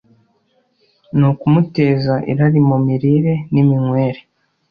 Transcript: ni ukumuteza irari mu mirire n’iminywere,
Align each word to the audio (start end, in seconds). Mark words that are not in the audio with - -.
ni 1.17 1.25
ukumuteza 1.31 2.13
irari 2.31 2.59
mu 2.69 2.77
mirire 2.85 3.33
n’iminywere, 3.51 4.19